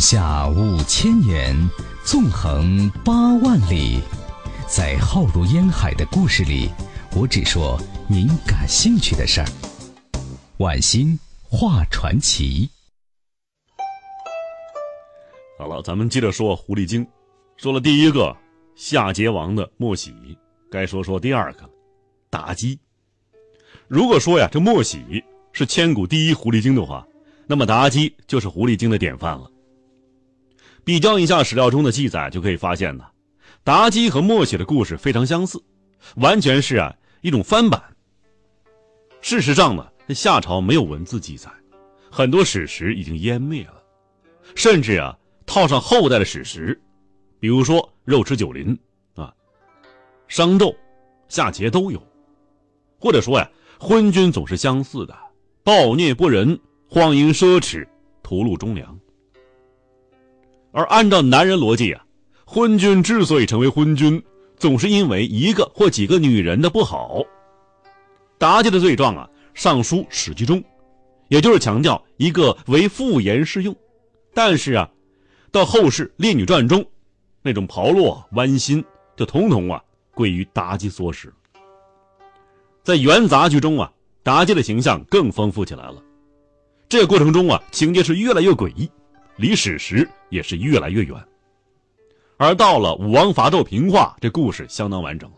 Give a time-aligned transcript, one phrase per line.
[0.00, 1.54] 下五千年，
[2.04, 4.00] 纵横八万里，
[4.66, 6.70] 在浩如烟海的故事里，
[7.14, 9.46] 我只说您感兴趣的事儿。
[10.56, 12.66] 晚星画传奇。
[15.58, 17.06] 好了，咱们接着说狐狸精。
[17.58, 18.34] 说了第一个
[18.74, 20.14] 夏桀王的莫喜，
[20.70, 21.68] 该说说第二个
[22.30, 22.78] 妲己。
[23.86, 25.22] 如果说呀，这莫喜
[25.52, 27.06] 是千古第一狐狸精的话，
[27.46, 29.49] 那么妲己就是狐狸精的典范了。
[30.90, 33.04] 比较一下史料中的记载，就可以发现呢，
[33.64, 35.62] 妲己和墨写的故事非常相似，
[36.16, 37.80] 完全是啊一种翻版。
[39.20, 41.48] 事实上呢，夏朝没有文字记载，
[42.10, 43.80] 很多史实已经湮灭了，
[44.56, 46.82] 甚至啊套上后代的史实，
[47.38, 48.76] 比如说肉吃九鳞
[49.14, 49.32] 啊、
[50.26, 50.74] 商纣、
[51.28, 52.02] 夏桀都有，
[52.98, 53.48] 或者说呀
[53.78, 55.16] 昏君总是相似的，
[55.62, 57.86] 暴虐不仁，荒淫奢侈，
[58.24, 58.98] 屠戮忠良。
[60.72, 62.04] 而按照男人逻辑啊，
[62.44, 64.22] 昏君之所以成为昏君，
[64.56, 67.22] 总是因为一个或几个女人的不好。
[68.38, 70.62] 妲己的罪状啊，上书《史记》中，
[71.28, 73.74] 也就是强调一个为妇言适用。
[74.32, 74.88] 但是啊，
[75.50, 76.84] 到后世《列女传》中，
[77.42, 78.84] 那种炮烙剜心，
[79.16, 79.82] 就统统啊
[80.14, 81.32] 归于妲己所使。
[82.82, 83.92] 在元杂剧中啊，
[84.24, 86.02] 妲己的形象更丰富起来了。
[86.88, 88.90] 这个过程中啊，情节是越来越诡异。
[89.40, 91.16] 离史实也是越来越远，
[92.36, 95.36] 而到了武王伐纣平话，这故事相当完整了。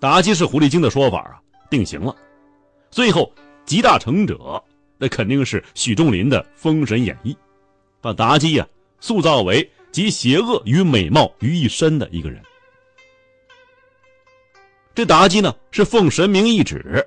[0.00, 1.36] 妲己是狐狸精的说法啊，
[1.68, 2.16] 定型了。
[2.90, 3.30] 最后
[3.66, 4.64] 集大成者，
[4.96, 7.34] 那肯定是许仲林的《封神演义》，
[8.00, 8.66] 把妲己呀
[9.00, 12.40] 塑造为集邪恶与美貌于一身的一个人。
[14.94, 17.06] 这妲己呢，是奉神明懿旨，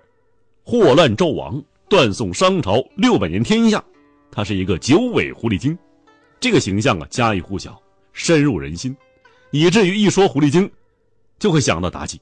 [0.63, 3.83] 祸乱纣王，断送商朝六百年天下。
[4.31, 5.75] 她是一个九尾狐狸精。
[6.43, 8.93] 这个形象啊，家喻户晓，深入人心，
[9.51, 10.69] 以至于一说狐狸精，
[11.39, 12.19] 就会想到妲己。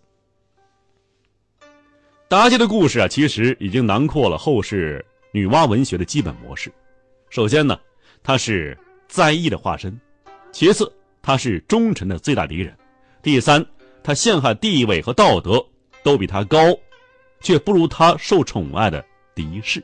[2.29, 6.71] 妲己的故事啊，其实已经囊括了后世女娲文学的基本模式。
[7.31, 7.79] 首先呢，
[8.21, 8.77] 她是
[9.07, 9.91] 灾异的化身；
[10.51, 10.93] 其次，
[11.23, 12.71] 她是忠臣的最大敌人；
[13.23, 13.65] 第三，
[14.03, 15.65] 她陷害地位和道德
[16.03, 16.59] 都比他高，
[17.39, 19.83] 却不如他受宠爱的敌视。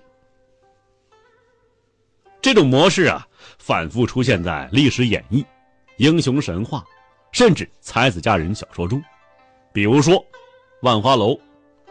[2.39, 3.26] 这种模式啊。
[3.57, 5.45] 反复出现在历史演义、
[5.97, 6.83] 英雄神话，
[7.31, 9.01] 甚至才子佳人小说中，
[9.73, 10.15] 比如说
[10.81, 11.31] 《万花楼》《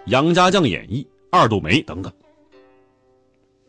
[0.06, 2.12] 杨家将演义》《二度梅》等等。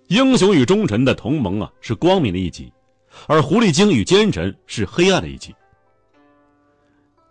[0.07, 2.71] 英雄与忠臣的同盟啊，是光明的一极，
[3.27, 5.53] 而狐狸精与奸臣是黑暗的一极。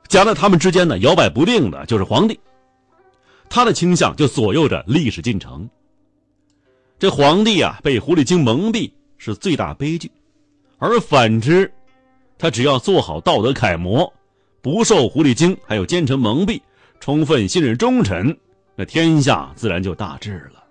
[0.08, 2.38] 夹在他们之间呢，摇摆不定的就是皇帝，
[3.48, 5.68] 他的倾向就左右着历史进程。
[6.98, 10.10] 这皇帝啊，被狐狸精蒙蔽是最大悲剧。
[10.78, 11.72] 而反之，
[12.36, 14.12] 他只要做好道德楷模，
[14.60, 16.60] 不受狐狸精还有奸臣蒙蔽，
[17.00, 18.36] 充分信任忠臣，
[18.74, 20.62] 那天下自然就大治了。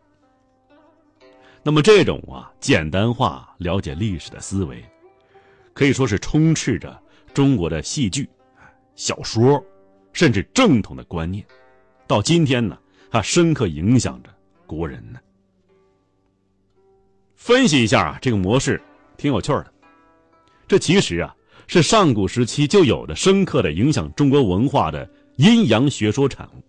[1.64, 4.86] 那么这种啊简单化了解历史的思维，
[5.74, 7.02] 可以说是充斥着
[7.34, 8.30] 中国的戏剧、
[8.96, 9.64] 小说，
[10.14, 11.44] 甚至正统的观念，
[12.06, 12.78] 到今天呢，
[13.10, 14.30] 它深刻影响着
[14.68, 15.20] 国人呢。
[17.36, 18.80] 分析一下啊，这个模式
[19.18, 19.74] 挺有趣的。
[20.68, 21.36] 这其实啊，
[21.68, 26.64] 是上古时期就有的深刻的影响中国文化的阴阳学说产物。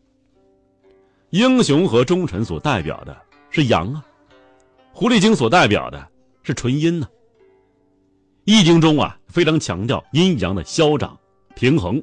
[1.31, 3.17] 英雄和忠臣所代表的
[3.51, 4.05] 是阳啊，
[4.93, 6.09] 狐狸精所代表的
[6.43, 7.09] 是纯阴呢。
[8.45, 11.19] 易经中啊，非常强调阴阳的消长
[11.55, 12.03] 平衡，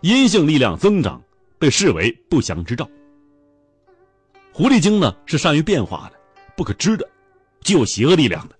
[0.00, 1.22] 阴性力量增长
[1.58, 2.88] 被视为不祥之兆。
[4.52, 6.18] 狐狸精呢，是善于变化的，
[6.56, 7.08] 不可知的，
[7.60, 8.55] 具有邪恶力量的。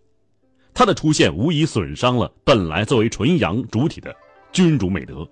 [0.79, 4.15] 它的出现无疑损伤了本来作为纯阳主体的
[4.53, 5.27] 君主美德，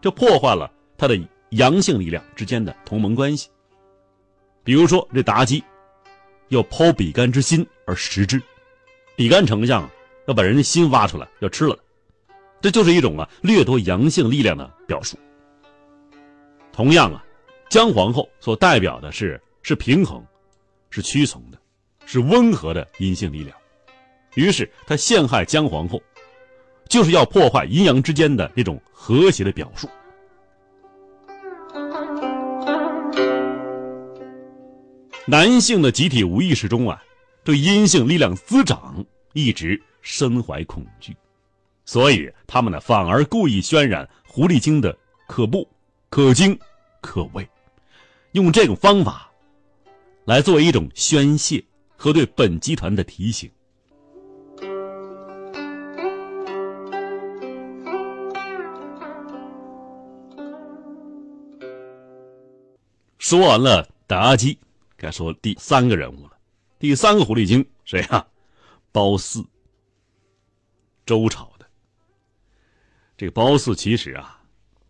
[0.00, 1.20] 这破坏了他的
[1.50, 3.50] 阳性力量之间的同盟关系。
[4.64, 5.62] 比如说，这妲己
[6.48, 8.40] 要剖比干之心而食之，
[9.16, 9.86] 比干丞相
[10.26, 11.78] 要把人的心挖出来要吃了，
[12.62, 15.18] 这就是一种啊掠夺阳性力量的表述。
[16.72, 17.22] 同样啊，
[17.68, 20.24] 姜皇后所代表的是是平衡，
[20.88, 21.58] 是屈从的，
[22.06, 23.54] 是温和的阴性力量。
[24.34, 26.00] 于是他陷害姜皇后，
[26.88, 29.88] 就是要破坏阴阳之间的那种和谐的表述。
[35.26, 37.00] 男性的集体无意识中啊，
[37.44, 41.16] 对阴性力量滋长一直深怀恐惧，
[41.84, 44.96] 所以他们呢反而故意渲染狐狸精的
[45.28, 45.68] 可怖、
[46.08, 46.58] 可惊、
[47.00, 47.48] 可畏，
[48.32, 49.30] 用这种方法
[50.24, 51.62] 来作为一种宣泄
[51.96, 53.48] 和对本集团的提醒。
[63.30, 64.58] 说完了妲己，
[64.96, 66.32] 该说第三个人物了。
[66.80, 68.26] 第三个狐狸精谁啊？
[68.90, 69.46] 褒姒，
[71.06, 71.64] 周朝的。
[73.16, 74.42] 这个褒姒其实啊，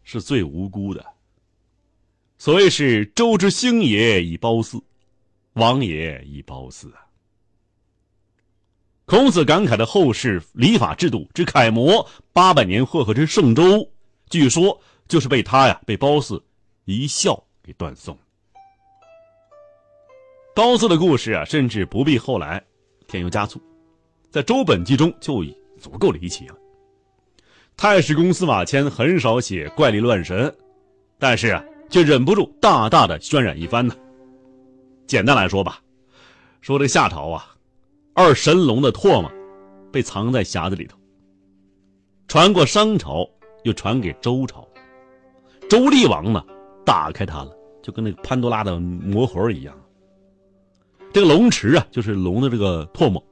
[0.04, 1.04] 是最无辜的。
[2.38, 4.82] 所谓是周之兴也以褒姒，
[5.52, 7.04] 亡也以褒姒啊。
[9.04, 13.86] 孔子感慨的后世礼法制度之楷模，八百年赫赫之圣周，
[14.30, 16.42] 据说就是被他呀，被褒姒
[16.86, 18.18] 一笑给断送。
[20.54, 22.62] 刀子的故事啊，甚至不必后来
[23.06, 23.60] 添油加醋，
[24.30, 26.54] 在《周本纪》中就已足够离奇了。
[27.76, 30.54] 太史公司马迁很少写怪力乱神，
[31.18, 33.94] 但是啊，却忍不住大大的渲染一番呢。
[35.06, 35.80] 简单来说吧，
[36.60, 37.54] 说这夏朝啊。
[38.12, 39.30] 二神龙的唾沫
[39.92, 40.98] 被藏在匣子里头，
[42.26, 43.26] 传过商朝，
[43.62, 44.66] 又传给周朝。
[45.70, 46.44] 周厉王呢，
[46.84, 49.74] 打开它了，就跟那个潘多拉的魔盒一样。
[51.12, 53.22] 这个龙池啊，就是龙的这个唾沫，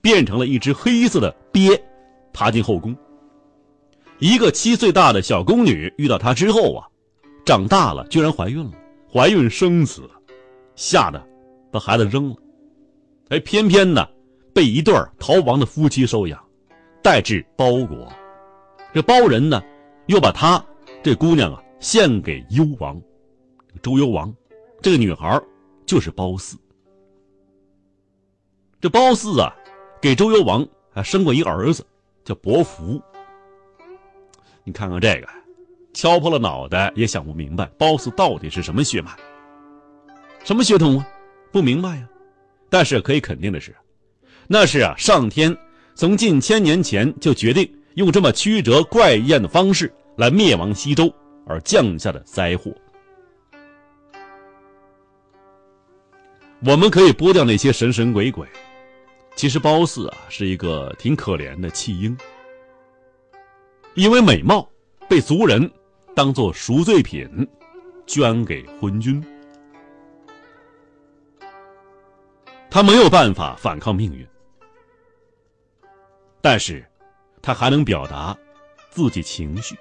[0.00, 1.80] 变成了一只黑色的鳖，
[2.32, 2.96] 爬进后宫。
[4.18, 6.86] 一个七岁大的小宫女遇到它之后啊，
[7.44, 8.72] 长大了居然怀孕了，
[9.12, 10.08] 怀孕生子，
[10.74, 11.24] 吓得
[11.70, 12.36] 把孩子扔了。
[13.28, 14.06] 哎，偏偏呢。
[14.54, 16.44] 被一对逃亡的夫妻收养，
[17.00, 18.12] 带至包国。
[18.92, 19.62] 这包人呢，
[20.06, 20.60] 又把她
[21.00, 23.00] 这姑娘啊献给幽王，
[23.80, 24.34] 周幽王。
[24.82, 25.40] 这个女孩
[25.86, 26.58] 就是褒姒。
[28.80, 29.52] 这褒姒啊，
[30.00, 31.84] 给周幽王还生过一个儿子，
[32.24, 33.02] 叫伯服。
[34.62, 35.28] 你看看这个，
[35.92, 39.10] 敲破了脑袋也想不明白，褒姒到底是什么血脉，
[40.44, 41.08] 什么血统啊？
[41.50, 42.08] 不明白呀。
[42.70, 43.74] 但是可以肯定的是。
[44.46, 45.56] 那是啊，上天
[45.96, 51.12] 从近千年前就决定用这么曲折怪异的方式来灭亡西周
[51.46, 52.72] 而降下的灾祸。
[56.64, 58.46] 我们可以剥掉那些神神鬼鬼，
[59.38, 62.18] 其实褒姒啊是一个挺可怜的弃婴，
[63.94, 64.68] 因为美貌
[65.08, 65.70] 被族人
[66.12, 67.48] 当做赎罪品
[68.04, 69.24] 捐给昏君，
[72.68, 74.26] 他没有办法反抗命运。
[76.40, 76.84] 但是，
[77.40, 78.36] 他还能表达
[78.90, 79.78] 自己情绪。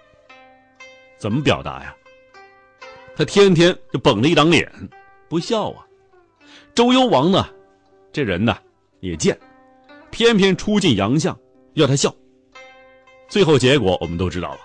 [1.17, 1.95] 怎么表达呀？
[3.15, 4.71] 他天天就绷着一张脸，
[5.27, 5.83] 不笑啊。
[6.75, 7.43] 周幽王呢，
[8.13, 8.55] 这人呢
[8.99, 9.35] 也贱，
[10.11, 11.37] 偏偏出尽洋相
[11.73, 12.13] 要他笑。
[13.27, 14.59] 最后结果我们都知道了，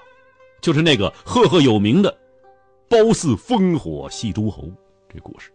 [0.60, 2.16] 就是那个赫赫有名的
[2.88, 4.70] “褒姒烽火戏诸侯”
[5.12, 5.50] 这故事。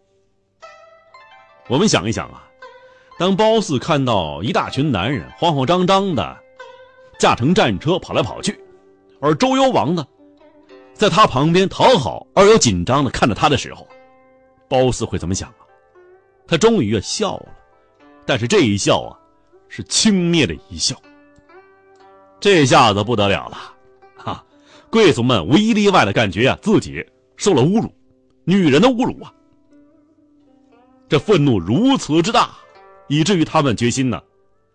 [1.67, 2.43] 我们想一想啊。
[3.19, 6.37] 当褒姒看到一大群男人慌慌张张的
[7.17, 8.59] 驾乘战车跑来跑去，
[9.19, 10.05] 而周幽王呢，
[10.93, 13.87] 在他旁边讨好而又紧张的看着他的时候，
[14.69, 15.65] 褒姒会怎么想啊？
[16.47, 17.47] 他终于啊笑了，
[18.23, 19.17] 但是这一笑啊，
[19.69, 20.95] 是轻蔑的一笑。
[22.39, 23.57] 这下子不得了了，
[24.15, 24.45] 哈！
[24.89, 27.05] 贵族们无一例外的感觉啊，自己
[27.35, 27.91] 受了侮辱，
[28.43, 29.33] 女人的侮辱啊！
[31.09, 32.51] 这愤怒如此之大。
[33.09, 34.21] 以至于他们决心呢，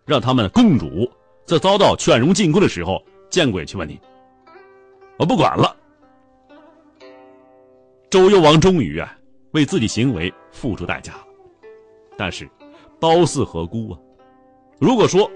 [0.05, 1.07] 让他们共主
[1.45, 3.99] 在遭到犬戎进攻的时候见鬼去吧你！
[5.17, 5.75] 我不管了。
[8.09, 9.15] 周幽王终于啊
[9.51, 11.27] 为自己行为付出代价了，
[12.17, 12.49] 但是
[12.99, 13.99] 褒姒何辜啊？
[14.83, 15.31] 如果说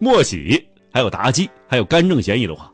[0.00, 2.68] 莫喜还有妲己还有干政嫌疑的话，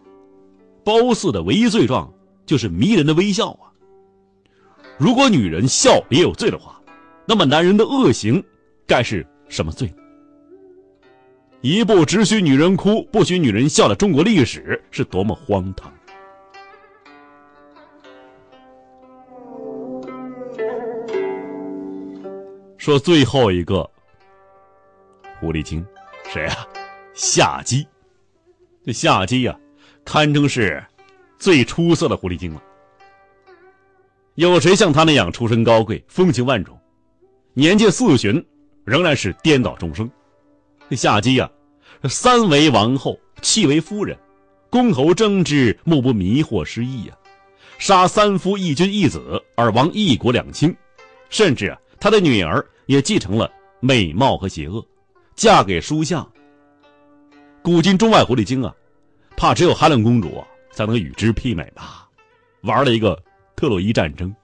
[0.83, 2.11] 褒姒的唯一罪状
[2.47, 3.69] 就是迷人的微笑啊。
[4.97, 6.81] 如果女人笑也有罪的话，
[7.27, 8.43] 那么男人的恶行
[8.87, 9.27] 该是？
[9.51, 9.93] 什么罪？
[11.61, 15.93] 一部只许女人哭不许女人笑的中国历史是多么荒唐！
[22.79, 23.89] 说最后一个
[25.39, 25.85] 狐狸精，
[26.31, 26.67] 谁啊？
[27.15, 27.87] 夏姬。
[28.85, 29.59] 这夏姬呀，
[30.05, 30.85] 堪称是
[31.39, 32.63] 最出色的狐狸精了。
[34.35, 36.79] 有谁像她那样出身高贵、风情万种？
[37.55, 38.45] 年届四旬。
[38.85, 40.11] 仍然是颠倒众生。
[40.89, 41.51] 这夏姬呀，
[42.05, 44.17] 三为王后，七为夫人，
[44.71, 47.15] 公侯争之，目不迷惑失意呀。
[47.77, 49.21] 杀三夫一君一子，
[49.57, 50.75] 而亡一国两卿，
[51.29, 54.83] 甚至啊，他的女儿也继承了美貌和邪恶，
[55.39, 56.29] 嫁给书相。
[57.63, 58.75] 古今中外狐狸精啊，
[59.37, 62.09] 怕只有哈伦公主才能与之媲美吧？
[62.63, 63.17] 玩了一个
[63.55, 64.35] 特洛伊战争。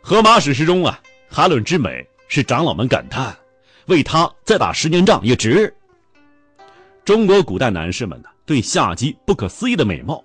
[0.00, 2.04] 荷马史诗中啊，哈伦之美。
[2.30, 3.34] 是长老们感叹，
[3.86, 5.74] 为他再打十年仗也值。
[7.02, 10.22] 中国古代男士们呢，对夏姬不可思议的美貌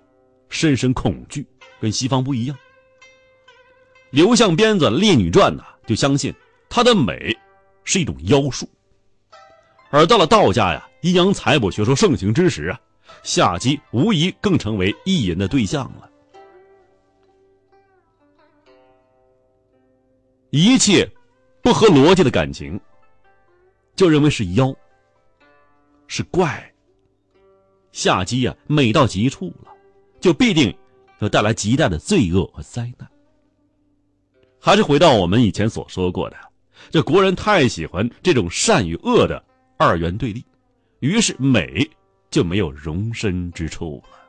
[0.50, 1.46] 深深恐惧，
[1.80, 2.56] 跟西方不一样。
[4.10, 6.34] 刘向编纂《列女传》呢，就相信
[6.68, 7.34] 她的美
[7.84, 8.68] 是一种妖术。
[9.90, 12.80] 而到了道家呀，阴阳财卜学说盛行之时啊，
[13.22, 16.10] 夏姬无疑更成为艺人的对象了。
[20.50, 21.08] 一切
[21.62, 22.80] 不合逻辑的感情，
[23.96, 24.74] 就认为是妖，
[26.06, 26.72] 是怪。
[27.92, 29.70] 夏姬呀，美到极处了，
[30.20, 30.76] 就必定
[31.20, 33.08] 要带来极大的罪恶和灾难。
[34.60, 36.36] 还是回到我们以前所说过的，
[36.90, 39.42] 这国人太喜欢这种善与恶的
[39.78, 40.44] 二元对立，
[41.00, 41.88] 于是美
[42.30, 44.23] 就没有容身之处了。